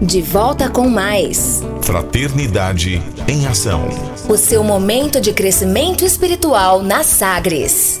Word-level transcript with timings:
De 0.00 0.20
volta 0.20 0.68
com 0.68 0.90
mais. 0.90 1.62
Fraternidade 1.82 3.02
em 3.26 3.46
Ação. 3.46 3.88
O 4.28 4.36
seu 4.36 4.62
momento 4.62 5.20
de 5.20 5.32
crescimento 5.32 6.04
espiritual 6.04 6.82
na 6.82 7.02
Sagres. 7.02 7.98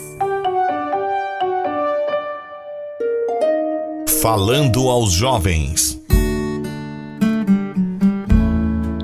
Falando 4.20 4.90
aos 4.90 5.10
jovens. 5.12 5.98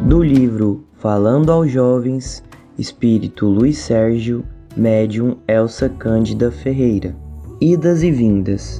Do 0.03 0.23
livro 0.23 0.85
Falando 1.03 1.51
aos 1.51 1.69
Jovens, 1.69 2.45
Espírito 2.79 3.47
Luiz 3.47 3.79
Sérgio, 3.79 4.45
Médium 4.77 5.37
Elsa 5.49 5.89
Cândida 5.89 6.53
Ferreira. 6.53 7.17
Idas 7.61 8.05
e 8.05 8.11
vindas. 8.13 8.79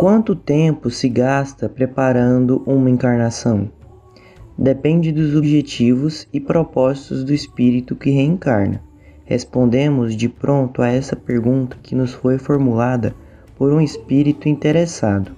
Quanto 0.00 0.34
tempo 0.34 0.88
se 0.88 1.10
gasta 1.10 1.68
preparando 1.68 2.62
uma 2.64 2.88
encarnação? 2.88 3.70
Depende 4.56 5.12
dos 5.12 5.36
objetivos 5.36 6.26
e 6.32 6.40
propósitos 6.40 7.22
do 7.22 7.34
espírito 7.34 7.94
que 7.94 8.08
reencarna. 8.08 8.82
Respondemos 9.26 10.16
de 10.16 10.26
pronto 10.26 10.80
a 10.80 10.88
essa 10.88 11.14
pergunta 11.14 11.76
que 11.82 11.94
nos 11.94 12.14
foi 12.14 12.38
formulada 12.38 13.14
por 13.58 13.74
um 13.74 13.78
espírito 13.78 14.48
interessado. 14.48 15.32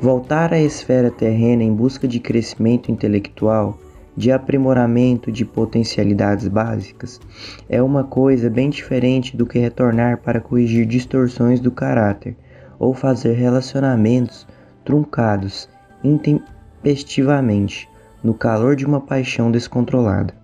Voltar 0.00 0.54
à 0.54 0.58
esfera 0.58 1.10
terrena 1.10 1.62
em 1.62 1.74
busca 1.74 2.08
de 2.08 2.18
crescimento 2.18 2.90
intelectual, 2.90 3.78
de 4.16 4.32
aprimoramento 4.32 5.30
de 5.30 5.44
potencialidades 5.44 6.48
básicas, 6.48 7.20
é 7.68 7.82
uma 7.82 8.04
coisa 8.04 8.48
bem 8.48 8.70
diferente 8.70 9.36
do 9.36 9.44
que 9.44 9.58
retornar 9.58 10.22
para 10.22 10.40
corrigir 10.40 10.86
distorções 10.86 11.60
do 11.60 11.70
caráter 11.70 12.34
ou 12.78 12.94
fazer 12.94 13.32
relacionamentos 13.34 14.46
truncados 14.84 15.68
intempestivamente 16.02 17.88
no 18.22 18.34
calor 18.34 18.76
de 18.76 18.84
uma 18.84 19.00
paixão 19.00 19.50
descontrolada. 19.50 20.34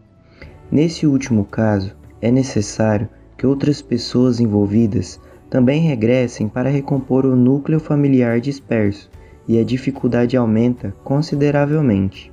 Nesse 0.71 1.07
último 1.07 1.45
caso, 1.45 1.95
é 2.21 2.31
necessário 2.31 3.09
que 3.37 3.47
outras 3.47 3.83
pessoas 3.83 4.41
envolvidas 4.41 5.21
também 5.51 5.83
regressem 5.83 6.49
para 6.49 6.71
recompor 6.71 7.27
o 7.27 7.37
núcleo 7.37 7.79
familiar 7.79 8.41
disperso 8.41 9.11
e 9.47 9.59
a 9.59 9.65
dificuldade 9.65 10.37
aumenta 10.37 10.95
consideravelmente. 11.05 12.33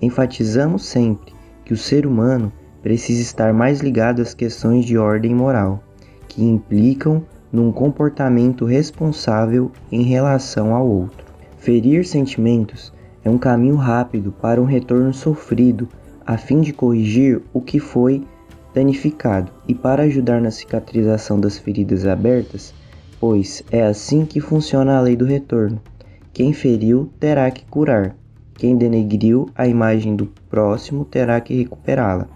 Enfatizamos 0.00 0.86
sempre 0.86 1.34
que 1.64 1.74
o 1.74 1.76
ser 1.76 2.06
humano 2.06 2.52
precisa 2.82 3.20
estar 3.20 3.52
mais 3.52 3.80
ligado 3.80 4.22
às 4.22 4.34
questões 4.34 4.84
de 4.84 4.96
ordem 4.96 5.34
moral, 5.34 5.82
que 6.28 6.44
implicam 6.44 7.24
num 7.54 7.70
comportamento 7.70 8.64
responsável 8.64 9.70
em 9.92 10.02
relação 10.02 10.74
ao 10.74 10.84
outro. 10.84 11.24
Ferir 11.56 12.04
sentimentos 12.04 12.92
é 13.24 13.30
um 13.30 13.38
caminho 13.38 13.76
rápido 13.76 14.32
para 14.32 14.60
um 14.60 14.64
retorno 14.64 15.14
sofrido 15.14 15.88
a 16.26 16.36
fim 16.36 16.60
de 16.60 16.72
corrigir 16.72 17.40
o 17.52 17.60
que 17.60 17.78
foi 17.78 18.24
danificado 18.74 19.52
e 19.68 19.74
para 19.74 20.02
ajudar 20.02 20.40
na 20.40 20.50
cicatrização 20.50 21.38
das 21.38 21.56
feridas 21.56 22.04
abertas, 22.04 22.74
pois 23.20 23.62
é 23.70 23.84
assim 23.84 24.26
que 24.26 24.40
funciona 24.40 24.96
a 24.96 25.00
lei 25.00 25.14
do 25.14 25.24
retorno. 25.24 25.80
Quem 26.32 26.52
feriu 26.52 27.08
terá 27.20 27.48
que 27.52 27.64
curar, 27.66 28.16
quem 28.54 28.76
denegriu 28.76 29.48
a 29.54 29.68
imagem 29.68 30.16
do 30.16 30.26
próximo 30.50 31.04
terá 31.04 31.40
que 31.40 31.54
recuperá-la. 31.54 32.26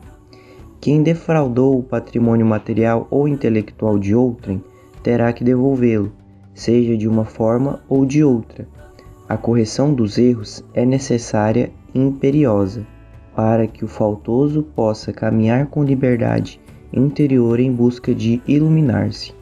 Quem 0.80 1.02
defraudou 1.02 1.76
o 1.76 1.82
patrimônio 1.82 2.46
material 2.46 3.08
ou 3.10 3.26
intelectual 3.26 3.98
de 3.98 4.14
outrem 4.14 4.62
terá 5.02 5.32
que 5.32 5.44
devolvê-lo, 5.44 6.12
seja 6.54 6.96
de 6.96 7.08
uma 7.08 7.24
forma 7.24 7.80
ou 7.88 8.04
de 8.04 8.22
outra. 8.22 8.66
A 9.28 9.36
correção 9.36 9.92
dos 9.92 10.18
erros 10.18 10.64
é 10.74 10.84
necessária 10.84 11.70
e 11.94 12.00
imperiosa 12.00 12.86
para 13.34 13.66
que 13.66 13.84
o 13.84 13.88
faltoso 13.88 14.62
possa 14.62 15.12
caminhar 15.12 15.66
com 15.66 15.84
liberdade 15.84 16.60
interior 16.92 17.60
em 17.60 17.72
busca 17.72 18.14
de 18.14 18.42
iluminar-se. 18.48 19.32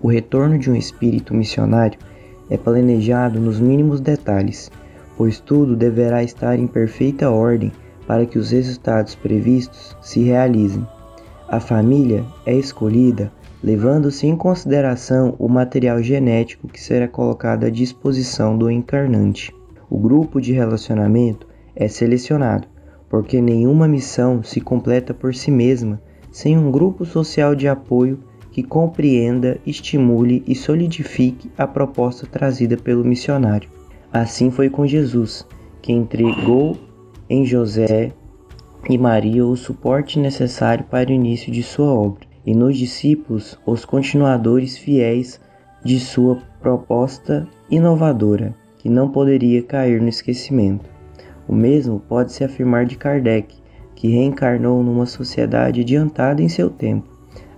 O 0.00 0.08
retorno 0.08 0.58
de 0.58 0.70
um 0.70 0.74
espírito 0.74 1.34
missionário 1.34 1.98
é 2.48 2.56
planejado 2.56 3.38
nos 3.38 3.60
mínimos 3.60 4.00
detalhes, 4.00 4.70
pois 5.16 5.38
tudo 5.38 5.76
deverá 5.76 6.22
estar 6.22 6.58
em 6.58 6.66
perfeita 6.66 7.30
ordem 7.30 7.72
para 8.06 8.26
que 8.26 8.38
os 8.38 8.50
resultados 8.50 9.14
previstos 9.14 9.96
se 10.00 10.22
realizem. 10.22 10.86
A 11.48 11.60
família 11.60 12.24
é 12.46 12.54
escolhida 12.54 13.30
levando-se 13.62 14.26
em 14.26 14.34
consideração 14.34 15.36
o 15.38 15.48
material 15.48 16.02
genético 16.02 16.66
que 16.66 16.80
será 16.80 17.06
colocado 17.06 17.64
à 17.64 17.70
disposição 17.70 18.58
do 18.58 18.68
encarnante. 18.68 19.54
O 19.88 19.98
grupo 19.98 20.40
de 20.40 20.52
relacionamento 20.52 21.46
é 21.76 21.86
selecionado, 21.86 22.66
porque 23.08 23.40
nenhuma 23.40 23.86
missão 23.86 24.42
se 24.42 24.60
completa 24.60 25.14
por 25.14 25.34
si 25.34 25.50
mesma 25.50 26.00
sem 26.30 26.58
um 26.58 26.70
grupo 26.70 27.04
social 27.04 27.54
de 27.54 27.68
apoio 27.68 28.18
que 28.50 28.62
compreenda, 28.62 29.58
estimule 29.64 30.42
e 30.46 30.54
solidifique 30.54 31.50
a 31.56 31.66
proposta 31.66 32.26
trazida 32.26 32.76
pelo 32.76 33.04
missionário. 33.04 33.70
Assim 34.12 34.50
foi 34.50 34.68
com 34.68 34.86
Jesus, 34.86 35.46
que 35.80 35.92
entregou 35.92 36.76
em 37.30 37.46
José 37.46 38.12
e 38.90 38.98
Maria 38.98 39.46
o 39.46 39.56
suporte 39.56 40.18
necessário 40.18 40.84
para 40.84 41.10
o 41.10 41.12
início 41.12 41.52
de 41.52 41.62
sua 41.62 41.92
obra 41.94 42.31
e 42.44 42.54
nos 42.54 42.76
discípulos 42.76 43.58
os 43.64 43.84
continuadores 43.84 44.76
fiéis 44.76 45.40
de 45.84 45.98
sua 45.98 46.38
proposta 46.60 47.46
inovadora, 47.70 48.54
que 48.78 48.88
não 48.88 49.08
poderia 49.08 49.62
cair 49.62 50.00
no 50.00 50.08
esquecimento. 50.08 50.88
O 51.46 51.54
mesmo 51.54 52.00
pode-se 52.00 52.44
afirmar 52.44 52.86
de 52.86 52.96
Kardec, 52.96 53.54
que 53.94 54.08
reencarnou 54.08 54.82
numa 54.82 55.06
sociedade 55.06 55.80
adiantada 55.80 56.42
em 56.42 56.48
seu 56.48 56.70
tempo, 56.70 57.08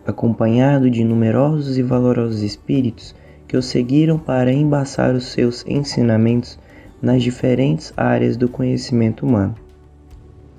acompanhado 0.06 0.90
de 0.90 1.04
numerosos 1.04 1.78
e 1.78 1.82
valorosos 1.82 2.42
espíritos 2.42 3.14
que 3.46 3.56
o 3.56 3.62
seguiram 3.62 4.18
para 4.18 4.52
embaçar 4.52 5.14
os 5.14 5.32
seus 5.32 5.64
ensinamentos 5.66 6.58
nas 7.00 7.22
diferentes 7.22 7.92
áreas 7.96 8.36
do 8.36 8.48
conhecimento 8.48 9.26
humano. 9.26 9.54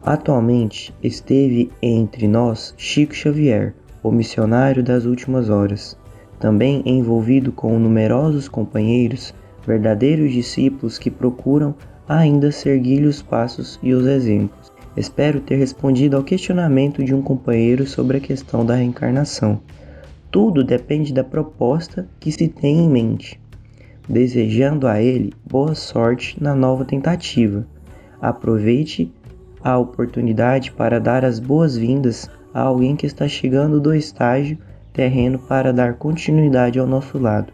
Atualmente 0.01 0.93
esteve 1.01 1.71
entre 1.81 2.27
nós 2.27 2.73
Chico 2.77 3.13
Xavier, 3.13 3.73
o 4.07 4.11
missionário 4.11 4.83
das 4.83 5.05
últimas 5.05 5.49
horas, 5.49 5.97
também 6.39 6.83
envolvido 6.85 7.51
com 7.51 7.79
numerosos 7.79 8.47
companheiros, 8.47 9.33
verdadeiros 9.65 10.31
discípulos 10.31 10.99
que 10.99 11.09
procuram 11.09 11.73
ainda 12.07 12.51
seguir-lhe 12.51 13.07
os 13.07 13.23
passos 13.23 13.79
e 13.81 13.95
os 13.95 14.05
exemplos. 14.05 14.71
Espero 14.95 15.39
ter 15.39 15.55
respondido 15.55 16.15
ao 16.15 16.23
questionamento 16.23 17.03
de 17.03 17.15
um 17.15 17.21
companheiro 17.23 17.87
sobre 17.87 18.17
a 18.17 18.19
questão 18.19 18.63
da 18.63 18.75
reencarnação. 18.75 19.59
Tudo 20.29 20.63
depende 20.63 21.11
da 21.11 21.23
proposta 21.23 22.07
que 22.19 22.31
se 22.31 22.47
tem 22.47 22.85
em 22.85 22.89
mente. 22.89 23.41
Desejando 24.07 24.87
a 24.87 25.01
ele 25.01 25.33
boa 25.49 25.73
sorte 25.73 26.37
na 26.39 26.53
nova 26.53 26.85
tentativa. 26.85 27.65
Aproveite 28.21 29.11
a 29.63 29.79
oportunidade 29.79 30.71
para 30.71 30.99
dar 30.99 31.25
as 31.25 31.39
boas-vindas 31.39 32.29
a 32.55 32.61
alguém 32.61 32.95
que 32.95 33.05
está 33.05 33.27
chegando 33.27 33.81
do 33.81 33.93
estágio 33.93 34.57
terreno 34.93 35.37
para 35.37 35.73
dar 35.73 35.95
continuidade 35.95 36.79
ao 36.79 36.87
nosso 36.87 37.19
lado, 37.19 37.51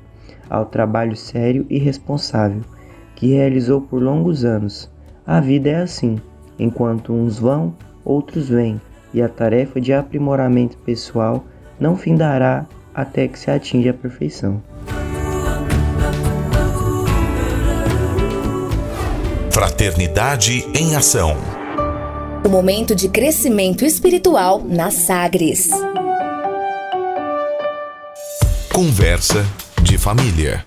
ao 0.47 0.67
trabalho 0.67 1.15
sério 1.15 1.65
e 1.71 1.79
responsável 1.79 2.61
que 3.15 3.33
realizou 3.33 3.81
por 3.81 3.99
longos 3.99 4.45
anos. 4.45 4.91
A 5.25 5.39
vida 5.39 5.69
é 5.69 5.77
assim: 5.77 6.21
enquanto 6.59 7.11
uns 7.11 7.39
vão, 7.39 7.73
outros 8.05 8.49
vêm, 8.49 8.79
e 9.11 9.23
a 9.23 9.27
tarefa 9.27 9.81
de 9.81 9.91
aprimoramento 9.91 10.77
pessoal 10.77 11.43
não 11.79 11.97
findará 11.97 12.67
até 12.93 13.27
que 13.27 13.39
se 13.39 13.49
atinja 13.49 13.89
a 13.89 13.93
perfeição. 13.93 14.61
Fraternidade 19.49 20.65
em 20.75 20.95
Ação 20.95 21.60
o 22.43 22.49
momento 22.49 22.95
de 22.95 23.07
crescimento 23.07 23.85
espiritual 23.85 24.63
na 24.63 24.89
Sagres. 24.89 25.69
Conversa 28.73 29.45
de 29.83 29.97
família. 29.97 30.65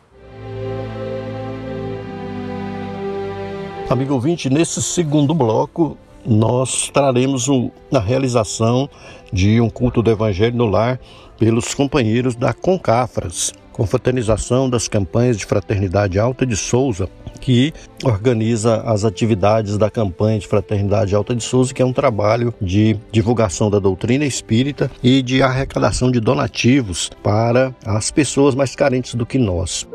Amigo 3.91 4.15
ouvinte, 4.15 4.49
nesse 4.49 4.81
segundo 4.81 5.35
bloco 5.35 5.97
nós 6.25 6.89
traremos 6.91 7.49
o, 7.49 7.71
a 7.93 7.99
realização 7.99 8.89
de 9.33 9.61
um 9.61 9.69
culto 9.69 10.01
do 10.01 10.11
Evangelho 10.11 10.57
no 10.57 10.67
lar 10.67 11.01
pelos 11.39 11.75
companheiros 11.75 12.37
da 12.37 12.55
Concafras, 12.55 13.53
confraternização 13.75 14.71
das 14.71 14.87
campanhas 14.87 15.37
de 15.37 15.45
Fraternidade 15.45 16.19
Alta 16.19 16.47
de 16.47 16.57
Souza, 16.57 17.09
que 17.41 17.75
organiza 18.05 18.83
as 18.83 19.05
atividades 19.05 19.77
da 19.77 19.91
campanha 19.91 20.39
de 20.39 20.47
Fraternidade 20.47 21.15
Alta 21.15 21.35
de 21.35 21.43
Souza, 21.43 21.75
que 21.75 21.83
é 21.83 21.85
um 21.85 21.93
trabalho 21.93 22.55
de 22.63 22.97
divulgação 23.11 23.69
da 23.69 23.81
doutrina 23.81 24.25
espírita 24.25 24.91
e 25.03 25.21
de 25.21 25.43
arrecadação 25.43 26.11
de 26.11 26.21
donativos 26.21 27.11
para 27.23 27.75
as 27.85 28.13
pessoas 28.13 28.55
mais 28.55 28.77
carentes 28.77 29.17
do 29.17 29.27
que 29.27 29.39
nós. 29.39 29.87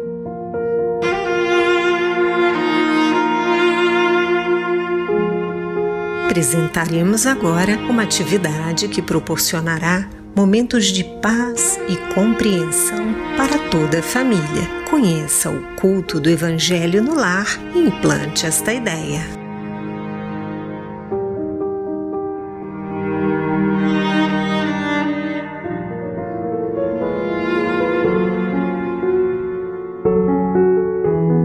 Apresentaremos 6.26 7.26
agora 7.26 7.78
uma 7.90 8.04
atividade 8.04 8.88
que 8.88 9.02
proporcionará 9.02 10.08
momentos 10.40 10.86
de 10.86 11.04
paz 11.04 11.78
e 11.90 11.98
compreensão 12.14 13.14
para 13.36 13.60
toda 13.70 14.00
a 14.00 14.02
família. 14.02 14.40
Conheça 14.90 15.50
o 15.50 15.76
culto 15.76 16.18
do 16.18 16.30
Evangelho 16.30 17.04
no 17.04 17.14
lar 17.14 17.46
e 17.76 17.80
implante 17.80 18.46
esta 18.46 18.74
ideia. 18.74 19.20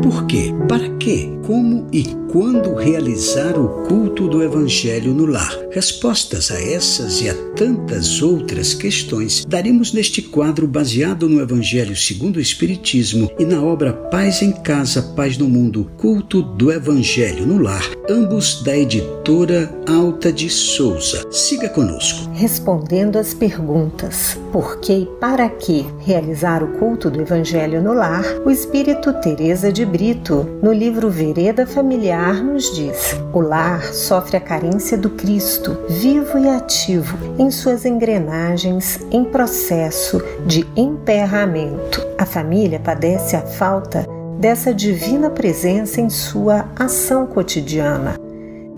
Por 0.04 0.24
quê? 0.26 0.54
Para 0.68 0.88
quê? 1.00 1.36
Como 1.44 1.88
e 1.92 2.04
quando 2.30 2.76
realizar 2.76 3.58
o 3.58 3.88
culto 3.88 4.28
do 4.28 4.40
Evangelho 4.40 5.12
no 5.12 5.26
lar? 5.26 5.63
Respostas 5.74 6.52
a 6.52 6.62
essas 6.62 7.20
e 7.20 7.28
a 7.28 7.34
tantas 7.56 8.22
outras 8.22 8.74
questões 8.74 9.44
daremos 9.44 9.92
neste 9.92 10.22
quadro 10.22 10.68
baseado 10.68 11.28
no 11.28 11.40
Evangelho 11.40 11.96
segundo 11.96 12.36
o 12.36 12.40
Espiritismo 12.40 13.28
e 13.40 13.44
na 13.44 13.60
obra 13.60 13.92
Paz 13.92 14.40
em 14.40 14.52
Casa, 14.52 15.02
Paz 15.02 15.36
no 15.36 15.48
Mundo, 15.48 15.90
Culto 15.96 16.42
do 16.42 16.70
Evangelho 16.70 17.44
no 17.44 17.58
Lar, 17.58 17.82
ambos 18.08 18.62
da 18.62 18.76
editora 18.76 19.68
Alta 19.88 20.32
de 20.32 20.48
Souza. 20.48 21.24
Siga 21.32 21.68
conosco. 21.68 22.30
Respondendo 22.34 23.18
às 23.18 23.34
perguntas 23.34 24.38
por 24.52 24.78
que 24.78 24.92
e 24.92 25.06
para 25.20 25.48
que 25.48 25.84
realizar 25.98 26.62
o 26.62 26.78
culto 26.78 27.10
do 27.10 27.20
Evangelho 27.20 27.82
no 27.82 27.92
lar, 27.92 28.24
o 28.44 28.50
Espírito 28.50 29.12
Teresa 29.14 29.72
de 29.72 29.84
Brito, 29.84 30.46
no 30.62 30.72
livro 30.72 31.10
Vereda 31.10 31.66
Familiar, 31.66 32.44
nos 32.44 32.72
diz: 32.74 33.16
o 33.32 33.40
lar 33.40 33.92
sofre 33.92 34.36
a 34.36 34.40
carência 34.40 34.96
do 34.96 35.10
Cristo, 35.10 35.63
vivo 35.88 36.38
e 36.38 36.48
ativo, 36.48 37.16
em 37.38 37.50
suas 37.50 37.84
engrenagens 37.84 39.00
em 39.10 39.24
processo 39.24 40.22
de 40.46 40.66
emperramento. 40.76 42.04
A 42.18 42.26
família 42.26 42.78
padece 42.78 43.36
a 43.36 43.42
falta 43.42 44.06
dessa 44.38 44.74
divina 44.74 45.30
presença 45.30 46.00
em 46.00 46.10
sua 46.10 46.66
ação 46.76 47.26
cotidiana. 47.26 48.16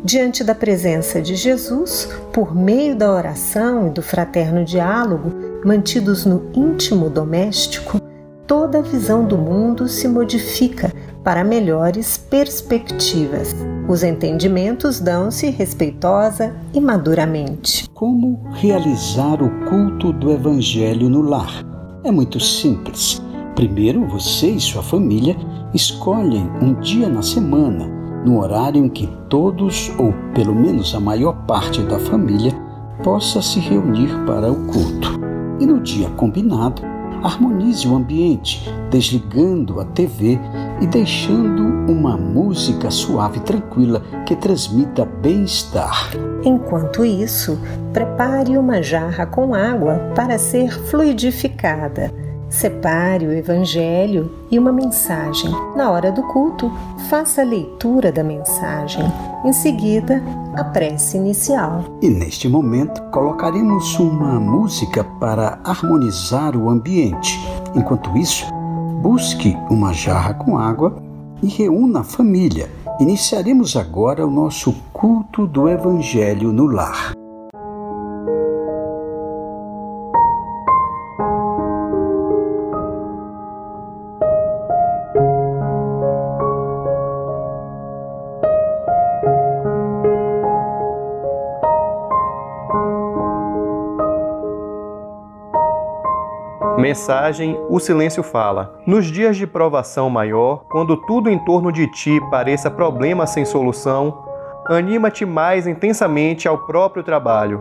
Diante 0.04 0.44
da 0.44 0.54
presença 0.54 1.20
de 1.20 1.34
Jesus, 1.34 2.08
por 2.32 2.54
meio 2.54 2.94
da 2.94 3.12
oração 3.12 3.88
e 3.88 3.90
do 3.90 4.02
fraterno 4.02 4.64
diálogo, 4.64 5.32
mantidos 5.64 6.24
no 6.24 6.50
íntimo 6.54 7.10
doméstico, 7.10 8.00
toda 8.66 8.80
a 8.80 8.82
visão 8.82 9.24
do 9.24 9.38
mundo 9.38 9.86
se 9.86 10.08
modifica 10.08 10.92
para 11.22 11.44
melhores 11.44 12.18
perspectivas. 12.18 13.54
Os 13.88 14.02
entendimentos 14.02 14.98
dão-se 14.98 15.50
respeitosa 15.50 16.52
e 16.74 16.80
maduramente. 16.80 17.88
Como 17.94 18.42
realizar 18.54 19.40
o 19.40 19.48
culto 19.66 20.12
do 20.12 20.32
Evangelho 20.32 21.08
no 21.08 21.22
lar? 21.22 21.64
É 22.02 22.10
muito 22.10 22.40
simples. 22.40 23.22
Primeiro, 23.54 24.04
você 24.08 24.48
e 24.48 24.60
sua 24.60 24.82
família 24.82 25.36
escolhem 25.72 26.50
um 26.60 26.74
dia 26.80 27.08
na 27.08 27.22
semana, 27.22 27.86
no 28.24 28.40
horário 28.40 28.84
em 28.84 28.88
que 28.88 29.08
todos, 29.28 29.92
ou 29.96 30.12
pelo 30.34 30.56
menos 30.56 30.92
a 30.92 30.98
maior 30.98 31.34
parte 31.46 31.82
da 31.82 32.00
família, 32.00 32.52
possa 33.04 33.40
se 33.40 33.60
reunir 33.60 34.10
para 34.26 34.50
o 34.50 34.66
culto. 34.66 35.20
E 35.60 35.66
no 35.66 35.80
dia 35.80 36.10
combinado, 36.10 36.95
harmonize 37.26 37.86
o 37.86 37.94
ambiente, 37.94 38.68
desligando 38.90 39.80
a 39.80 39.84
TV 39.84 40.38
e 40.80 40.86
deixando 40.86 41.62
uma 41.90 42.16
música 42.16 42.90
suave 42.90 43.38
e 43.38 43.42
tranquila 43.42 44.02
que 44.24 44.36
transmita 44.36 45.04
bem-estar. 45.04 46.10
Enquanto 46.44 47.04
isso, 47.04 47.58
prepare 47.92 48.56
uma 48.56 48.82
jarra 48.82 49.26
com 49.26 49.54
água 49.54 50.12
para 50.14 50.38
ser 50.38 50.70
fluidificada. 50.88 52.12
Separe 52.48 53.26
o 53.26 53.32
Evangelho 53.32 54.32
e 54.50 54.58
uma 54.58 54.72
mensagem. 54.72 55.50
Na 55.74 55.90
hora 55.90 56.12
do 56.12 56.22
culto, 56.22 56.70
faça 57.08 57.42
a 57.42 57.44
leitura 57.44 58.12
da 58.12 58.22
mensagem. 58.22 59.04
Em 59.46 59.52
seguida, 59.52 60.20
a 60.56 60.64
prece 60.64 61.16
inicial. 61.16 61.84
E 62.02 62.08
neste 62.08 62.48
momento, 62.48 63.00
colocaremos 63.12 63.96
uma 64.00 64.40
música 64.40 65.04
para 65.04 65.60
harmonizar 65.62 66.56
o 66.56 66.68
ambiente. 66.68 67.38
Enquanto 67.72 68.16
isso, 68.18 68.44
busque 69.00 69.56
uma 69.70 69.92
jarra 69.92 70.34
com 70.34 70.58
água 70.58 71.00
e 71.40 71.46
reúna 71.46 72.00
a 72.00 72.04
família. 72.04 72.68
Iniciaremos 72.98 73.76
agora 73.76 74.26
o 74.26 74.30
nosso 74.32 74.74
culto 74.92 75.46
do 75.46 75.68
Evangelho 75.68 76.50
no 76.50 76.66
lar. 76.66 77.12
Mensagem: 96.86 97.58
O 97.68 97.80
silêncio 97.80 98.22
fala. 98.22 98.78
Nos 98.86 99.06
dias 99.06 99.36
de 99.36 99.44
provação 99.44 100.08
maior, 100.08 100.66
quando 100.70 100.96
tudo 100.96 101.28
em 101.28 101.36
torno 101.36 101.72
de 101.72 101.90
ti 101.90 102.20
pareça 102.30 102.70
problema 102.70 103.26
sem 103.26 103.44
solução, 103.44 104.22
anima-te 104.68 105.26
mais 105.26 105.66
intensamente 105.66 106.46
ao 106.46 106.58
próprio 106.58 107.02
trabalho. 107.02 107.60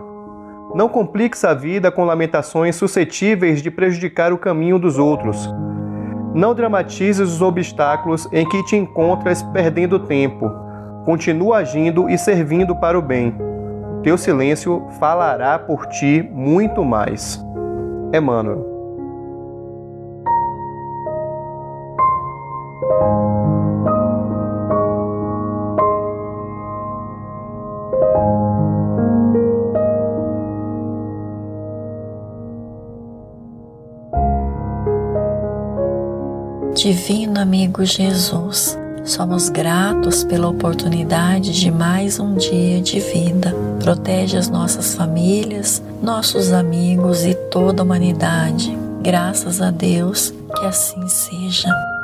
Não 0.75 0.87
compliques 0.87 1.43
a 1.43 1.55
vida 1.55 1.91
com 1.91 2.05
lamentações 2.05 2.75
suscetíveis 2.75 3.63
de 3.63 3.71
prejudicar 3.71 4.31
o 4.31 4.37
caminho 4.37 4.77
dos 4.77 4.99
outros. 4.99 5.51
Não 6.35 6.53
dramatizes 6.53 7.27
os 7.27 7.41
obstáculos 7.41 8.29
em 8.31 8.47
que 8.47 8.63
te 8.65 8.75
encontras 8.75 9.41
perdendo 9.41 9.97
tempo. 9.97 10.51
Continua 11.03 11.57
agindo 11.57 12.07
e 12.07 12.15
servindo 12.15 12.75
para 12.75 12.99
o 12.99 13.01
bem. 13.01 13.35
Teu 14.03 14.19
silêncio 14.19 14.85
falará 14.99 15.57
por 15.57 15.87
ti 15.87 16.21
muito 16.31 16.85
mais. 16.85 17.43
Emmanuel. 18.13 18.74
Amigo 37.65 37.83
Jesus, 37.83 38.77
somos 39.03 39.49
gratos 39.49 40.23
pela 40.23 40.47
oportunidade 40.47 41.51
de 41.51 41.71
mais 41.71 42.19
um 42.19 42.35
dia 42.35 42.79
de 42.79 42.99
vida. 42.99 43.55
Protege 43.79 44.37
as 44.37 44.47
nossas 44.47 44.93
famílias, 44.93 45.81
nossos 45.99 46.51
amigos 46.51 47.25
e 47.25 47.33
toda 47.49 47.81
a 47.81 47.83
humanidade. 47.83 48.77
Graças 49.01 49.61
a 49.61 49.71
Deus, 49.71 50.31
que 50.55 50.65
assim 50.67 51.07
seja. 51.07 51.94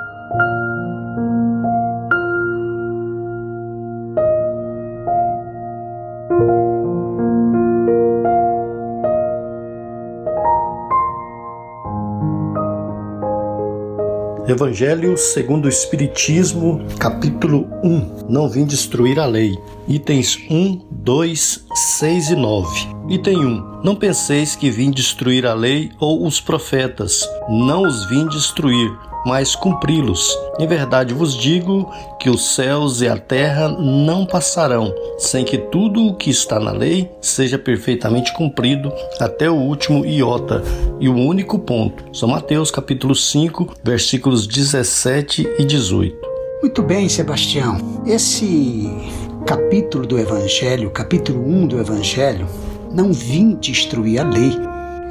Evangelho 14.51 15.17
segundo 15.17 15.65
o 15.65 15.69
Espiritismo, 15.69 16.85
capítulo 16.99 17.69
1. 17.81 18.27
Não 18.27 18.49
vim 18.49 18.65
destruir 18.65 19.17
a 19.17 19.25
lei. 19.25 19.57
Itens 19.87 20.37
1, 20.49 20.90
2, 21.03 21.65
6 21.73 22.29
e 22.29 22.35
9. 22.35 22.87
Item 23.09 23.37
1. 23.37 23.81
Não 23.83 23.95
penseis 23.95 24.55
que 24.55 24.69
vim 24.69 24.91
destruir 24.91 25.47
a 25.47 25.53
lei 25.55 25.89
ou 25.99 26.27
os 26.27 26.39
profetas. 26.39 27.27
Não 27.49 27.81
os 27.81 28.07
vim 28.07 28.27
destruir, 28.27 28.95
mas 29.25 29.55
cumpri-los. 29.55 30.37
Em 30.59 30.67
verdade 30.67 31.11
vos 31.11 31.35
digo 31.35 31.91
que 32.19 32.29
os 32.29 32.53
céus 32.53 33.01
e 33.01 33.07
a 33.07 33.17
terra 33.17 33.67
não 33.67 34.27
passarão, 34.27 34.93
sem 35.17 35.43
que 35.43 35.57
tudo 35.57 36.05
o 36.05 36.15
que 36.15 36.29
está 36.29 36.59
na 36.59 36.71
lei 36.71 37.09
seja 37.19 37.57
perfeitamente 37.57 38.31
cumprido 38.33 38.93
até 39.19 39.49
o 39.49 39.55
último 39.55 40.05
iota 40.05 40.61
e 40.99 41.09
o 41.09 41.15
único 41.15 41.57
ponto. 41.57 42.15
São 42.15 42.29
Mateus 42.29 42.69
capítulo 42.69 43.15
5, 43.15 43.73
versículos 43.83 44.45
17 44.45 45.49
e 45.57 45.65
18. 45.65 46.29
Muito 46.61 46.83
bem, 46.83 47.09
Sebastião. 47.09 48.03
Esse 48.05 48.91
capítulo 49.45 50.05
do 50.05 50.19
Evangelho, 50.19 50.89
capítulo 50.91 51.45
1 51.45 51.67
do 51.67 51.79
Evangelho, 51.79 52.47
não 52.93 53.11
vim 53.11 53.55
destruir 53.55 54.19
a 54.19 54.23
lei 54.23 54.51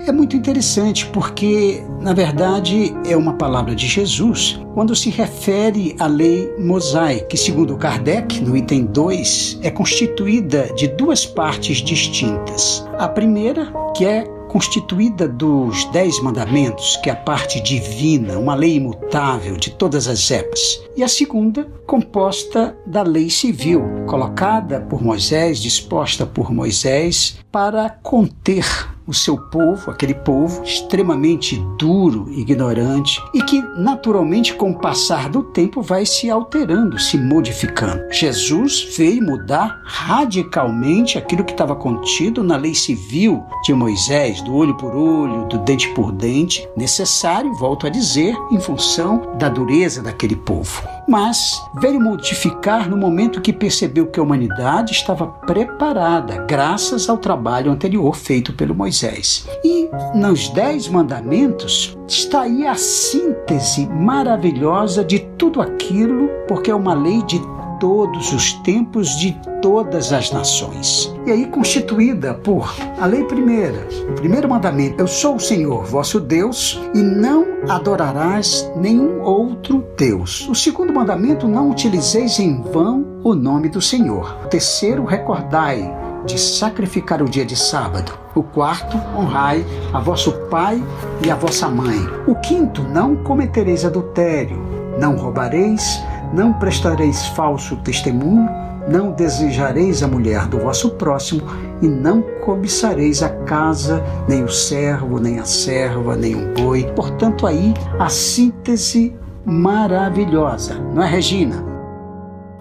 é 0.07 0.13
muito 0.13 0.35
interessante 0.35 1.07
porque, 1.07 1.83
na 2.01 2.15
verdade, 2.15 2.95
é 3.07 3.15
uma 3.17 3.35
palavra 3.35 3.75
de 3.75 3.87
Jesus 3.87 4.59
quando 4.73 4.97
se 4.97 5.11
refere 5.11 5.95
à 5.99 6.07
lei 6.07 6.51
mosaica, 6.59 7.27
que, 7.27 7.37
segundo 7.37 7.77
Kardec, 7.77 8.41
no 8.41 8.57
item 8.57 8.87
2, 8.87 9.59
é 9.63 9.71
constituída 9.71 10.71
de 10.75 10.89
duas 10.89 11.27
partes 11.27 11.79
distintas. 11.79 12.85
A 12.99 13.09
primeira, 13.09 13.71
que 13.95 14.07
é 14.07 14.25
constituída 14.51 15.29
dos 15.29 15.85
Dez 15.93 16.21
Mandamentos, 16.21 16.97
que 16.97 17.09
é 17.09 17.13
a 17.13 17.17
parte 17.17 17.61
divina, 17.61 18.37
uma 18.37 18.57
lei 18.57 18.75
imutável 18.75 19.57
de 19.57 19.71
todas 19.71 20.09
as 20.09 20.29
épocas, 20.29 20.83
e 20.97 21.05
a 21.05 21.09
segunda, 21.09 21.65
composta 21.87 22.77
da 22.85 23.03
lei 23.03 23.31
civil, 23.31 23.83
colocada 24.09 24.81
por 24.81 25.03
Moisés, 25.03 25.61
disposta 25.61 26.27
por 26.27 26.53
Moisés 26.53 27.39
para 27.53 27.89
conter 27.89 28.67
o 29.11 29.15
seu 29.15 29.37
povo, 29.37 29.91
aquele 29.91 30.15
povo 30.15 30.63
extremamente 30.63 31.57
duro, 31.77 32.29
ignorante 32.31 33.21
e 33.35 33.43
que 33.43 33.61
naturalmente 33.77 34.55
com 34.55 34.71
o 34.71 34.79
passar 34.79 35.29
do 35.29 35.43
tempo 35.43 35.83
vai 35.83 36.07
se 36.07 36.31
alterando, 36.31 36.97
se 36.99 37.19
modificando. 37.19 38.05
Jesus 38.13 38.95
veio 38.97 39.23
mudar 39.23 39.83
radicalmente 39.85 41.19
aquilo 41.19 41.45
que 41.45 41.53
estava 41.53 41.75
contido 41.75 42.45
na 42.45 42.57
lei 42.57 42.75
civil 42.75 43.45
de 43.65 43.75
Moisés, 43.75 44.41
do 44.43 44.55
olho 44.55 44.77
por 44.77 44.95
olho, 44.95 45.47
do 45.47 45.59
dente 45.59 45.89
por 45.89 46.13
dente, 46.13 46.69
necessário, 46.77 47.53
volto 47.55 47.87
a 47.87 47.91
dizer, 47.91 48.37
em 48.53 48.61
função 48.61 49.37
da 49.37 49.49
dureza 49.49 50.03
daquele 50.03 50.37
povo 50.37 51.00
mas 51.11 51.61
veio 51.75 52.01
modificar 52.01 52.89
no 52.89 52.97
momento 52.97 53.41
que 53.41 53.53
percebeu 53.53 54.07
que 54.07 54.21
a 54.21 54.23
humanidade 54.23 54.93
estava 54.93 55.27
preparada, 55.27 56.45
graças 56.45 57.09
ao 57.09 57.19
trabalho 57.19 57.73
anterior 57.73 58.15
feito 58.15 58.53
pelo 58.53 58.77
Moisés. 58.77 59.45
E 59.65 59.91
nos 60.15 60.49
Dez 60.51 60.87
Mandamentos 60.87 61.99
está 62.07 62.43
aí 62.43 62.65
a 62.65 62.77
síntese 62.77 63.89
maravilhosa 63.89 65.05
de 65.05 65.19
tudo 65.37 65.61
aquilo, 65.61 66.29
porque 66.47 66.71
é 66.71 66.75
uma 66.75 66.95
lei 66.95 67.21
de 67.25 67.41
todos 67.81 68.33
os 68.33 68.53
tempos 68.53 69.19
de 69.19 69.33
todas 69.61 70.13
as 70.13 70.31
nações. 70.31 71.13
E 71.27 71.33
aí 71.33 71.47
constituída 71.47 72.35
por 72.35 72.73
a 73.01 73.07
lei 73.07 73.25
primeira, 73.25 73.89
o 74.09 74.13
primeiro 74.13 74.49
mandamento: 74.49 75.01
Eu 75.03 75.09
sou 75.09 75.37
o 75.37 75.41
Senhor, 75.41 75.85
vosso 75.87 76.21
Deus, 76.21 76.81
e 76.95 76.99
não 76.99 77.47
adorarás 77.69 78.71
nenhum 78.77 79.23
outro 79.23 79.85
Deus. 79.97 80.47
O 80.49 80.55
segundo 80.55 80.93
mandamento: 80.93 81.49
Não 81.49 81.71
utilizeis 81.71 82.39
em 82.39 82.63
vão 82.63 83.07
o 83.25 83.35
nome 83.35 83.69
do 83.71 83.81
Senhor. 83.81 84.37
O 84.45 84.49
terceiro: 84.49 85.05
Recordai 85.05 85.93
de 86.27 86.39
sacrificar 86.39 87.23
o 87.23 87.29
dia 87.29 87.45
de 87.45 87.57
sábado. 87.57 88.13
O 88.35 88.43
quarto, 88.43 88.97
honrai 89.17 89.65
a 89.93 90.01
vosso 90.01 90.33
pai 90.49 90.83
e 91.25 91.31
a 91.31 91.35
vossa 91.35 91.69
mãe. 91.69 91.99
O 92.27 92.35
quinto, 92.37 92.83
não 92.83 93.17
cometereis 93.17 93.85
adultério, 93.85 94.59
não 95.01 95.17
roubareis, 95.17 96.01
não 96.33 96.53
prestareis 96.53 97.27
falso 97.29 97.77
testemunho, 97.77 98.49
não 98.89 99.13
desejareis 99.13 100.03
a 100.03 100.09
mulher 100.09 100.47
do 100.49 100.59
vosso 100.59 100.91
próximo, 100.91 101.43
e 101.83 101.87
não 101.87 102.23
cobiçareis 102.45 103.23
a 103.23 103.29
casa, 103.29 104.03
nem 104.29 104.43
o 104.45 104.49
servo, 104.49 105.19
nem 105.19 105.39
a 105.39 105.45
serva, 105.45 106.17
nem 106.17 106.35
um 106.35 106.53
boi. 106.55 106.85
Portanto, 106.95 107.47
aí 107.47 107.75
a 107.99 108.09
síntese 108.09 109.15
maravilhosa, 109.45 110.75
não 110.95 111.03
é, 111.03 111.07
Regina? 111.07 111.71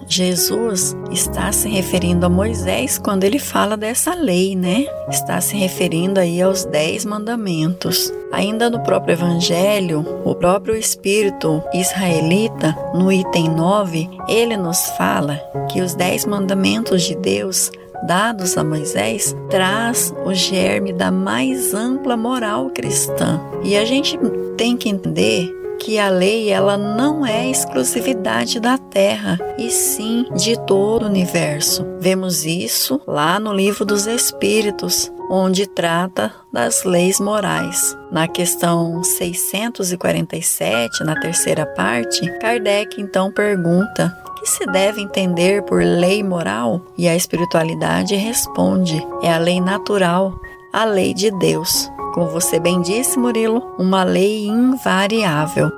Jesus 0.08 0.98
está 1.12 1.52
se 1.52 1.70
referindo 1.70 2.26
a 2.26 2.30
Moisés 2.30 2.98
quando 2.98 3.26
ele 3.26 3.38
fala 3.38 3.78
dessa 3.78 4.16
lei, 4.16 4.56
né? 4.56 4.88
Está 5.08 5.40
se 5.40 5.56
referindo 5.56 6.20
aí 6.20 6.42
aos 6.42 6.66
dez 6.66 7.06
mandamentos. 7.06 8.12
Ainda 8.32 8.70
no 8.70 8.80
próprio 8.82 9.14
Evangelho, 9.14 10.06
o 10.24 10.36
próprio 10.36 10.76
Espírito 10.76 11.64
israelita, 11.74 12.76
no 12.94 13.12
item 13.12 13.50
9, 13.50 14.10
ele 14.28 14.56
nos 14.56 14.90
fala 14.92 15.36
que 15.70 15.82
os 15.82 15.96
dez 15.96 16.26
mandamentos 16.26 17.04
de 17.04 17.16
Deus 17.16 17.72
dados 18.04 18.58
a 18.58 18.64
Moisés 18.64 19.36
traz 19.50 20.14
o 20.26 20.34
germe 20.34 20.94
da 20.94 21.12
mais 21.12 21.74
ampla 21.74 22.16
moral 22.16 22.70
cristã. 22.70 23.42
E 23.64 23.76
a 23.76 23.84
gente 23.84 24.18
tem 24.58 24.78
que 24.78 24.90
entender 24.90 25.56
que 25.80 25.98
a 25.98 26.10
lei 26.10 26.50
ela 26.50 26.78
não 26.78 27.26
é 27.26 27.50
exclusividade 27.50 28.60
da 28.60 28.78
Terra, 28.78 29.40
e 29.58 29.70
sim 29.70 30.26
de 30.36 30.60
todo 30.66 31.04
o 31.04 31.08
universo. 31.08 31.86
Vemos 32.00 32.46
isso 32.46 33.02
lá 33.08 33.40
no 33.40 33.54
livro 33.54 33.86
dos 33.86 34.06
Espíritos, 34.06 35.12
onde 35.30 35.68
trata 35.68 36.34
das 36.52 36.84
leis 36.84 37.20
morais. 37.20 37.96
Na 38.12 38.28
questão 38.28 39.04
647, 39.04 41.04
na 41.04 41.20
terceira 41.20 41.66
parte, 41.66 42.28
Kardec 42.40 43.00
então 43.00 43.32
pergunta 43.32 44.12
que 44.40 44.50
se 44.50 44.66
deve 44.66 45.02
entender 45.02 45.62
por 45.64 45.84
lei 45.84 46.24
moral? 46.24 46.82
E 46.98 47.08
a 47.08 47.16
espiritualidade 47.16 48.16
responde: 48.16 49.06
é 49.22 49.32
a 49.32 49.38
lei 49.38 49.62
natural, 49.62 50.40
a 50.74 50.86
lei 50.86 51.14
de 51.14 51.30
Deus. 51.38 51.90
Como 52.14 52.28
você 52.28 52.60
bem 52.60 52.82
disse, 52.82 53.20
Murilo, 53.20 53.76
uma 53.78 54.04
lei 54.04 54.48
invariável. 54.48 55.70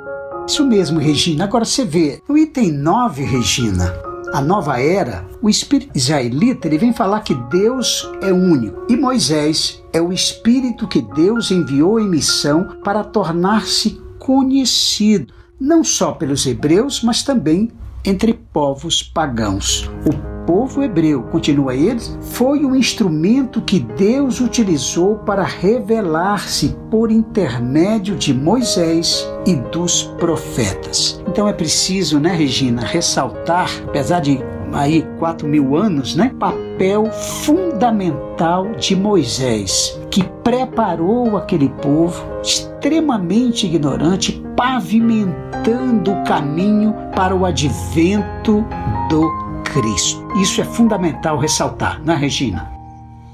Isso 0.48 0.66
mesmo, 0.66 1.00
Regina. 1.00 1.44
Agora 1.44 1.66
você 1.66 1.84
vê, 1.84 2.22
no 2.28 2.38
item 2.38 2.72
9, 2.72 3.24
Regina, 3.24 3.94
a 4.34 4.42
nova 4.42 4.80
era, 4.80 5.26
o 5.42 5.50
espírito 5.50 5.92
israelita 5.94 6.68
ele 6.68 6.78
vem 6.78 6.94
falar 6.94 7.20
que 7.22 7.36
Deus 7.36 8.10
é 8.22 8.32
único 8.32 8.86
e 8.88 8.96
Moisés 8.96 9.84
é 9.92 10.02
o 10.02 10.14
espírito 10.14 10.88
que 10.88 11.02
Deus 11.02 11.52
enviou 11.52 12.00
em 12.00 12.08
missão 12.08 12.78
para 12.84 13.04
tornar-se 13.04 14.02
conhecido, 14.18 15.34
não 15.60 15.84
só 15.84 16.14
pelos 16.14 16.46
hebreus, 16.46 17.04
mas 17.04 17.24
também 17.24 17.72
entre 18.06 18.31
povos 18.54 19.02
pagãos. 19.02 19.90
O 20.06 20.46
povo 20.46 20.84
hebreu, 20.84 21.24
continua 21.24 21.76
ele, 21.76 22.02
foi 22.22 22.66
um 22.66 22.76
instrumento 22.76 23.62
que 23.62 23.80
Deus 23.80 24.42
utilizou 24.42 25.18
para 25.20 25.44
revelar-se 25.44 26.76
por 26.90 27.12
intermédio 27.12 28.16
de 28.16 28.34
Moisés 28.34 29.28
e 29.46 29.56
dos 29.56 30.04
profetas. 30.20 31.22
Então 31.28 31.48
é 31.48 31.54
preciso, 31.54 32.20
né, 32.20 32.34
Regina, 32.34 32.82
ressaltar, 32.82 33.70
apesar 33.88 34.20
de 34.20 34.40
aí 34.74 35.06
quatro 35.20 35.48
mil 35.48 35.76
anos, 35.76 36.16
né, 36.16 36.34
papel 36.40 37.12
fundamental 37.12 38.72
de 38.74 38.96
Moisés, 38.96 40.00
que 40.10 40.24
preparou 40.44 41.38
aquele 41.38 41.70
povo 41.70 42.24
extremamente 42.42 43.66
ignorante, 43.66 44.44
pavimentando 44.56 46.12
o 46.12 46.24
caminho 46.24 46.94
para 47.16 47.36
o 47.36 47.46
advento 47.46 48.66
do 49.10 49.32
Cristo. 49.72 50.28
Isso 50.36 50.62
é 50.62 50.66
fundamental 50.66 51.38
ressaltar, 51.38 52.02
não 52.04 52.14
é, 52.14 52.18
Regina? 52.18 52.72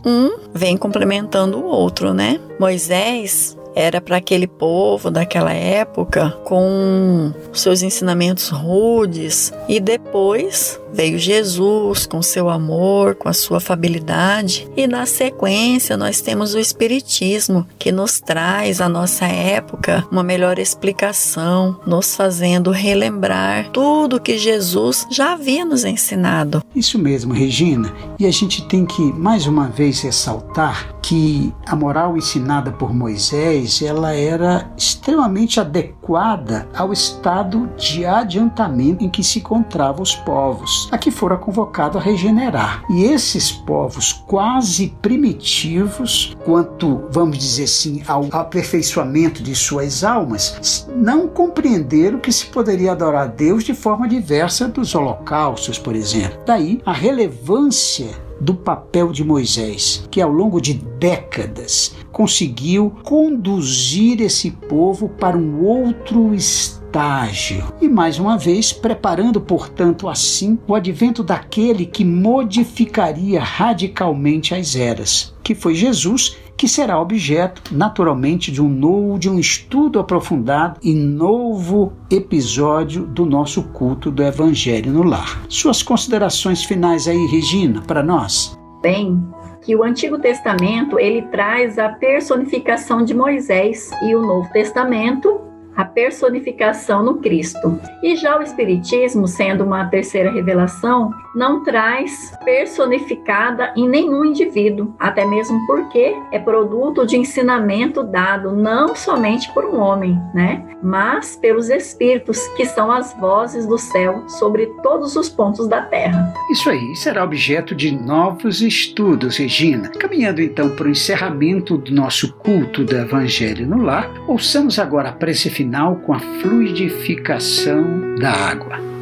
Um 0.05 0.37
vem 0.53 0.77
complementando 0.77 1.57
o 1.57 1.65
outro, 1.65 2.13
né? 2.13 2.39
Moisés 2.59 3.56
era 3.77 4.01
para 4.01 4.17
aquele 4.17 4.47
povo 4.47 5.11
daquela 5.11 5.53
época 5.53 6.31
com 6.43 7.31
seus 7.53 7.83
ensinamentos 7.83 8.49
rudes 8.49 9.53
e 9.69 9.79
depois 9.79 10.79
veio 10.91 11.19
Jesus 11.19 12.07
com 12.07 12.23
seu 12.23 12.49
amor, 12.49 13.13
com 13.13 13.29
a 13.29 13.33
sua 13.33 13.57
afabilidade 13.57 14.67
e 14.75 14.87
na 14.87 15.05
sequência 15.05 15.95
nós 15.95 16.21
temos 16.21 16.55
o 16.55 16.59
espiritismo 16.59 17.67
que 17.77 17.91
nos 17.91 18.19
traz 18.19 18.81
à 18.81 18.89
nossa 18.89 19.25
época 19.25 20.03
uma 20.11 20.23
melhor 20.23 20.57
explicação, 20.57 21.79
nos 21.85 22.15
fazendo 22.15 22.71
relembrar 22.71 23.69
tudo 23.69 24.19
que 24.19 24.39
Jesus 24.39 25.05
já 25.11 25.33
havia 25.33 25.63
nos 25.63 25.85
ensinado. 25.85 26.63
Isso 26.75 26.97
mesmo, 26.97 27.31
Regina. 27.31 27.93
E 28.17 28.25
a 28.25 28.31
gente 28.31 28.67
tem 28.67 28.87
que 28.87 29.01
mais 29.13 29.45
uma 29.45 29.67
vez 29.67 30.01
ressaltar 30.01 30.96
que 31.07 31.53
a 31.65 31.73
moral 31.73 32.17
ensinada 32.17 32.69
por 32.69 32.93
Moisés, 32.93 33.81
ela 33.81 34.13
era 34.13 34.69
extremamente 34.75 35.57
adequada 35.57 36.67
ao 36.75 36.91
estado 36.91 37.69
de 37.77 38.05
adiantamento 38.05 39.05
em 39.05 39.09
que 39.09 39.23
se 39.23 39.39
encontravam 39.39 40.01
os 40.01 40.15
povos, 40.15 40.89
a 40.91 40.97
que 40.97 41.09
fora 41.09 41.37
convocado 41.37 41.97
a 41.97 42.01
regenerar. 42.01 42.83
E 42.89 43.05
esses 43.05 43.53
povos 43.53 44.11
quase 44.27 44.97
primitivos, 45.01 46.35
quanto, 46.43 47.01
vamos 47.09 47.37
dizer 47.37 47.63
assim, 47.63 48.03
ao 48.05 48.27
aperfeiçoamento 48.29 49.41
de 49.41 49.55
suas 49.55 50.03
almas, 50.03 50.89
não 50.93 51.29
compreenderam 51.29 52.19
que 52.19 52.33
se 52.33 52.47
poderia 52.47 52.91
adorar 52.91 53.23
a 53.23 53.27
Deus 53.27 53.63
de 53.63 53.73
forma 53.73 54.09
diversa 54.09 54.67
dos 54.67 54.93
holocaustos, 54.93 55.79
por 55.79 55.95
exemplo. 55.95 56.37
Daí 56.45 56.81
a 56.85 56.91
relevância 56.91 58.26
do 58.39 58.53
papel 58.53 59.11
de 59.11 59.23
Moisés, 59.23 60.07
que 60.11 60.21
ao 60.21 60.31
longo 60.31 60.61
de 60.61 60.73
décadas 60.73 61.95
conseguiu 62.11 62.91
conduzir 63.03 64.21
esse 64.21 64.51
povo 64.51 65.09
para 65.09 65.37
um 65.37 65.63
outro 65.63 66.33
estágio. 66.33 67.63
E 67.81 67.87
mais 67.87 68.17
uma 68.17 68.37
vez, 68.37 68.73
preparando, 68.73 69.39
portanto, 69.39 70.07
assim 70.07 70.57
o 70.67 70.73
advento 70.73 71.23
daquele 71.23 71.85
que 71.85 72.03
modificaria 72.03 73.39
radicalmente 73.39 74.55
as 74.55 74.75
eras, 74.75 75.33
que 75.43 75.53
foi 75.53 75.75
Jesus 75.75 76.37
que 76.57 76.67
será 76.67 76.99
objeto, 76.99 77.61
naturalmente, 77.71 78.51
de 78.51 78.61
um 78.61 78.67
novo, 78.67 79.19
de 79.19 79.29
um 79.29 79.39
estudo 79.39 79.99
aprofundado 79.99 80.79
e 80.81 80.93
novo 80.93 81.93
episódio 82.11 83.05
do 83.05 83.25
nosso 83.25 83.63
culto 83.69 84.09
do 84.09 84.23
Evangelho 84.23 84.91
no 84.91 85.03
Lar. 85.03 85.39
Suas 85.47 85.83
considerações 85.83 86.63
finais 86.63 87.07
aí, 87.07 87.27
Regina, 87.27 87.81
para 87.85 88.01
nós? 88.01 88.57
Bem, 88.81 89.23
que 89.61 89.75
o 89.75 89.83
Antigo 89.83 90.17
Testamento 90.17 90.99
ele 90.99 91.21
traz 91.23 91.77
a 91.77 91.89
personificação 91.89 93.05
de 93.05 93.13
Moisés 93.13 93.91
e 94.01 94.15
o 94.15 94.21
Novo 94.21 94.49
Testamento 94.51 95.47
a 95.77 95.85
personificação 95.85 97.03
no 97.03 97.19
Cristo. 97.19 97.79
E 98.01 98.15
já 98.15 98.39
o 98.39 98.41
Espiritismo, 98.41 99.27
sendo 99.27 99.63
uma 99.63 99.85
terceira 99.85 100.31
revelação, 100.31 101.11
não 101.37 101.63
traz 101.63 102.33
personificada 102.43 103.71
em 103.75 103.87
nenhum 103.87 104.25
indivíduo, 104.25 104.95
até 104.97 105.23
mesmo 105.23 105.63
porque 105.67 106.15
é 106.31 106.39
produto 106.39 107.05
de 107.05 107.15
ensinamento 107.15 108.03
dado 108.03 108.55
não 108.55 108.95
somente 108.95 109.53
por 109.53 109.63
um 109.63 109.79
homem, 109.79 110.19
né, 110.33 110.65
mas 110.81 111.35
pelos 111.35 111.69
espíritos 111.69 112.39
que 112.57 112.65
são 112.65 112.91
as 112.91 113.13
vozes 113.19 113.67
do 113.67 113.77
céu 113.77 114.27
sobre 114.27 114.65
todos 114.81 115.15
os 115.15 115.29
pontos 115.29 115.67
da 115.67 115.83
terra. 115.83 116.33
Isso 116.49 116.69
aí 116.71 116.95
será 116.95 117.23
objeto 117.23 117.75
de 117.75 117.91
novos 117.91 118.61
estudos, 118.61 119.37
Regina. 119.37 119.89
Caminhando 119.89 120.41
então 120.41 120.75
para 120.75 120.87
o 120.87 120.91
encerramento 120.91 121.77
do 121.77 121.93
nosso 121.93 122.33
culto 122.33 122.83
do 122.83 122.97
Evangelho 122.97 123.67
no 123.67 123.83
Lar, 123.83 124.09
ouçamos 124.27 124.79
agora 124.79 125.09
a 125.09 125.13
prece 125.13 125.51
final 125.51 125.97
com 125.97 126.13
a 126.13 126.19
fluidificação 126.19 128.15
da 128.15 128.31
água. 128.31 128.96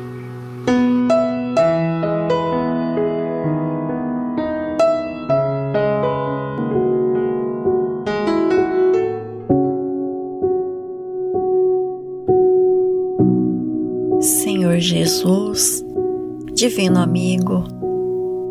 Jesus, 14.86 15.84
Divino 16.54 17.00
amigo, 17.00 17.64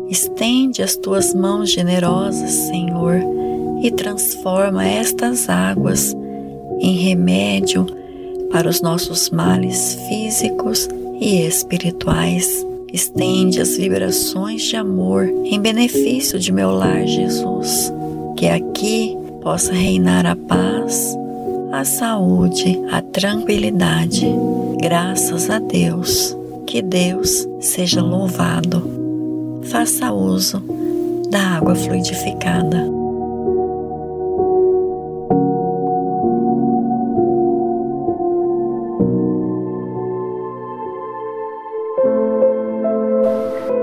estende 0.09 0.83
as 0.83 0.97
tuas 0.97 1.33
mãos 1.33 1.71
generosas, 1.71 2.51
Senhor, 2.51 3.19
e 3.81 3.89
transforma 3.89 4.85
estas 4.85 5.49
águas 5.49 6.13
em 6.81 6.93
remédio 6.97 7.87
para 8.51 8.69
os 8.69 8.81
nossos 8.81 9.29
males 9.29 9.97
físicos 10.09 10.89
e 11.21 11.47
espirituais. 11.47 12.65
Estende 12.91 13.61
as 13.61 13.77
vibrações 13.77 14.61
de 14.63 14.75
amor 14.75 15.25
em 15.25 15.59
benefício 15.59 16.37
de 16.37 16.51
meu 16.51 16.71
lar, 16.71 17.07
Jesus. 17.07 17.91
Que 18.35 18.47
aqui 18.47 19.17
possa 19.41 19.71
reinar 19.71 20.25
a 20.25 20.35
paz, 20.35 21.17
a 21.79 21.83
saúde, 21.83 22.81
a 22.89 23.01
tranquilidade. 23.01 24.25
Graças 24.81 25.49
a 25.49 25.59
Deus. 25.59 26.35
Que 26.65 26.81
Deus 26.81 27.45
seja 27.59 28.01
louvado. 28.01 29.61
Faça 29.65 30.11
uso 30.11 30.63
da 31.29 31.41
água 31.57 31.75
fluidificada. 31.75 32.95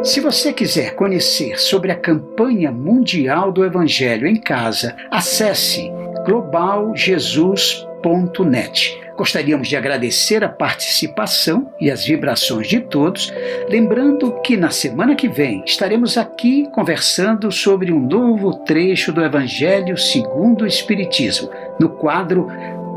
Se 0.02 0.20
você 0.20 0.52
quiser 0.52 0.96
conhecer 0.96 1.60
sobre 1.60 1.92
a 1.92 1.94
campanha 1.94 2.72
mundial 2.72 3.52
do 3.52 3.64
Evangelho 3.64 4.26
em 4.26 4.36
casa, 4.36 4.96
acesse 5.10 5.90
globaljesus.net. 6.24 9.02
Gostaríamos 9.16 9.68
de 9.68 9.76
agradecer 9.76 10.42
a 10.42 10.48
participação 10.48 11.72
e 11.80 11.88
as 11.90 12.04
vibrações 12.04 12.66
de 12.66 12.80
todos, 12.80 13.32
lembrando 13.68 14.40
que 14.40 14.56
na 14.56 14.70
semana 14.70 15.14
que 15.14 15.28
vem 15.28 15.62
estaremos 15.64 16.16
aqui 16.16 16.66
conversando 16.72 17.52
sobre 17.52 17.92
um 17.92 18.00
novo 18.00 18.54
trecho 18.64 19.12
do 19.12 19.22
Evangelho 19.22 19.98
segundo 19.98 20.62
o 20.62 20.66
Espiritismo, 20.66 21.50
no 21.78 21.90
quadro 21.90 22.48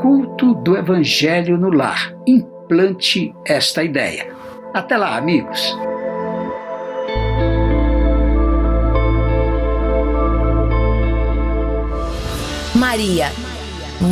Culto 0.01 0.55
do 0.55 0.77
Evangelho 0.77 1.57
no 1.57 1.69
Lar. 1.69 2.15
Implante 2.25 3.35
esta 3.45 3.83
ideia. 3.83 4.33
Até 4.73 4.95
lá, 4.97 5.17
amigos! 5.17 5.77
Maria, 12.95 13.29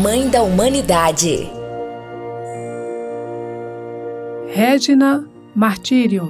Mãe 0.04 0.28
da 0.28 0.42
Humanidade. 0.42 1.50
Regina 4.54 5.26
Martírio. 5.56 6.30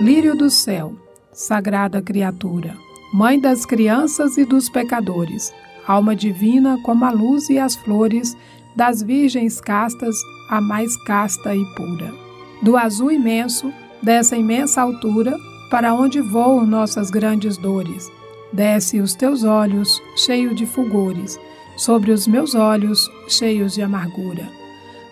Lírio 0.00 0.34
do 0.34 0.50
céu, 0.50 0.96
sagrada 1.32 2.02
criatura, 2.02 2.76
mãe 3.14 3.38
das 3.38 3.64
crianças 3.64 4.36
e 4.36 4.44
dos 4.44 4.68
pecadores, 4.68 5.54
alma 5.86 6.16
divina 6.16 6.76
como 6.82 7.04
a 7.04 7.12
luz 7.12 7.48
e 7.48 7.56
as 7.56 7.76
flores, 7.76 8.36
das 8.74 9.00
virgens 9.00 9.60
castas, 9.60 10.16
a 10.50 10.60
mais 10.60 10.96
casta 11.04 11.54
e 11.54 11.64
pura 11.76 12.27
do 12.62 12.76
azul 12.76 13.10
imenso, 13.10 13.72
dessa 14.02 14.36
imensa 14.36 14.82
altura, 14.82 15.36
para 15.70 15.94
onde 15.94 16.20
voam 16.20 16.66
nossas 16.66 17.10
grandes 17.10 17.56
dores. 17.56 18.10
Desce 18.52 19.00
os 19.00 19.14
teus 19.14 19.44
olhos, 19.44 20.00
cheio 20.16 20.54
de 20.54 20.66
fulgores, 20.66 21.38
sobre 21.76 22.10
os 22.10 22.26
meus 22.26 22.54
olhos, 22.54 23.10
cheios 23.28 23.74
de 23.74 23.82
amargura. 23.82 24.48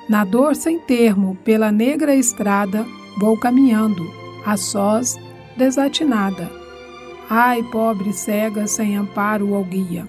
Na 0.08 0.24
dor 0.24 0.54
sem 0.54 0.78
termo, 0.78 1.36
pela 1.44 1.70
negra 1.70 2.14
estrada, 2.14 2.86
vou 3.18 3.38
caminhando, 3.38 4.02
a 4.44 4.56
sós, 4.56 5.16
desatinada. 5.56 6.50
Ai, 7.28 7.62
pobre 7.64 8.12
cega, 8.12 8.66
sem 8.66 8.96
amparo 8.96 9.50
ou 9.50 9.64
guia. 9.64 10.08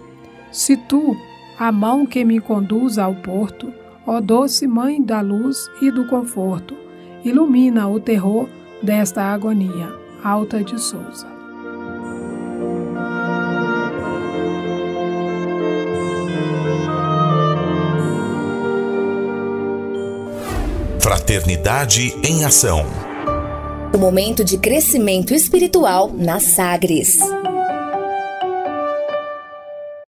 Se 0.52 0.78
tu, 0.78 1.18
a 1.58 1.72
mão 1.72 2.06
que 2.06 2.24
me 2.24 2.40
conduz 2.40 2.98
ao 2.98 3.16
porto, 3.16 3.74
ó 4.06 4.22
doce 4.22 4.68
mãe 4.68 5.02
da 5.02 5.20
luz 5.20 5.58
e 5.82 5.90
do 5.90 6.08
conforto, 6.08 6.76
ilumina 7.28 7.88
o 7.88 8.00
terror 8.00 8.48
desta 8.82 9.24
agonia. 9.24 9.94
Alta 10.24 10.64
de 10.64 10.80
Souza. 10.80 11.28
Fraternidade 21.00 22.14
em 22.24 22.44
Ação. 22.44 22.86
O 23.94 23.98
momento 23.98 24.44
de 24.44 24.58
crescimento 24.58 25.34
espiritual 25.34 26.12
na 26.14 26.40
Sagres. 26.40 27.20